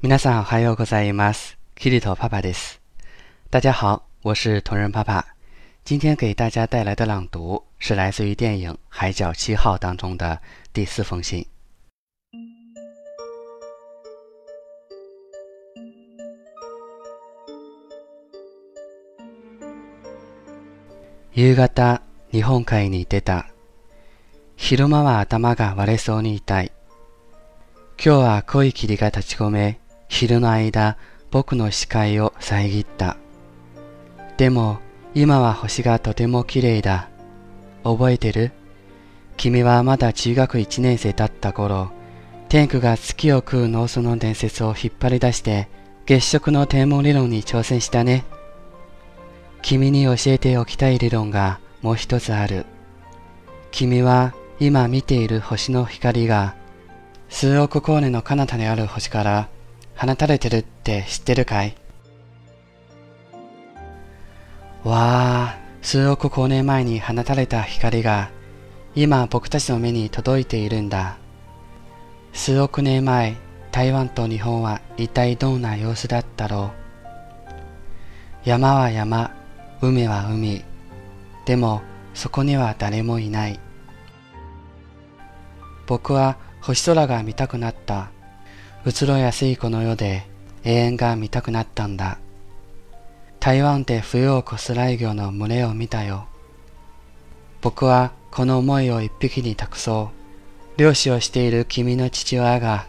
[0.00, 1.58] 皆さんおはようございます。
[1.74, 2.80] キリトパパです。
[3.50, 5.26] 大家好，我是同人爸爸。
[5.84, 10.40] 今天给大家带来的朗读是来自于电影《海角七号》当中的
[10.72, 11.46] 第四封信。
[21.32, 22.00] 夕方、
[22.30, 23.46] 日本海に出た。
[24.56, 26.72] 昼間は頭が割れそうに痛い。
[28.04, 30.96] 今日は濃い霧が立ち込め、 昼の間、
[31.30, 33.16] 僕の視界を遮った。
[34.36, 34.78] でも、
[35.14, 37.08] 今は星がとても綺麗だ。
[37.84, 38.52] 覚えてる？
[39.36, 41.90] 君はまだ中学1年生だった頃、
[42.48, 45.68] 天狗が月を食う農村の伝説を引っ張り出して、
[46.06, 48.24] 月食の天文理論に挑戦したね。
[49.60, 52.64] 君に教えておきたい理論がもう一つある。
[53.70, 56.54] 君は今見ている星の光が
[57.28, 59.48] 数億光年の彼方にある星から
[60.00, 61.74] 放たれてるって知ってるかい？
[64.84, 68.30] わあ、数億光年前に放たれた光が
[68.94, 71.18] 今僕たちの目に届いているんだ。
[72.32, 73.34] 数億年前、
[73.72, 76.70] 台湾と日本は一体どんな様子だったろ
[78.44, 78.48] う？
[78.48, 79.34] 山は山、
[79.82, 80.64] 海は海。
[81.44, 81.82] でも
[82.14, 83.58] そこには誰もいない。
[85.88, 88.12] 僕は星空が見たくなった。
[88.88, 90.24] 移ろいやすいこの世で
[90.64, 92.16] 永遠が見たくなったんだ。
[93.38, 96.26] 台湾で冬を越す雷魚の群れを見たよ。
[97.60, 100.10] 僕はこの思いを一匹に託そ
[100.76, 100.80] う。
[100.80, 102.86] 漁師をしている君の父親が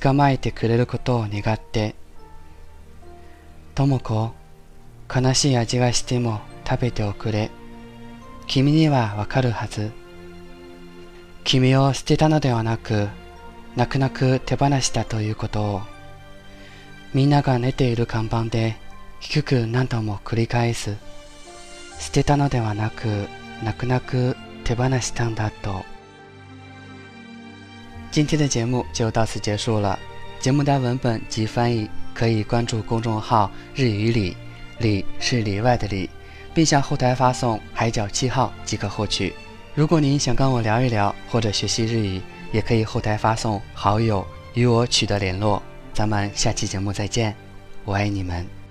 [0.00, 1.96] 捕まえてくれることを願って。
[3.74, 4.32] 智子、
[5.12, 7.50] 悲しい味がしても食べておくれ。
[8.46, 9.90] 君にはわかるはず。
[11.42, 13.08] 君を捨てたのではなく、
[13.76, 15.82] 泣く泣く手放したということを、
[17.12, 18.76] みんなが寝ている看板で
[19.20, 20.96] 低く何度も繰り返す。
[21.98, 23.28] 捨てたのではなく、
[23.62, 25.84] 泣く泣く手放したんだと。
[28.10, 29.98] 今天的节目就到此结束了。
[30.40, 34.36] 节目的文本及翻译可以关注公众号“日语里”，
[34.78, 36.08] 里是里外的里，
[36.52, 39.32] 并向后台发送“海角七号”即可获取。
[39.74, 42.20] 如果您想跟我聊一聊或者学习日语，
[42.54, 45.60] 也可以后台发送好友与我取得联络。
[45.92, 47.34] 咱们下期节目再见，
[47.84, 48.63] 我爱你们。